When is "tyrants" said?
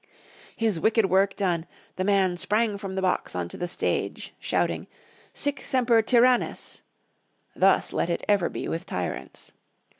8.87-9.51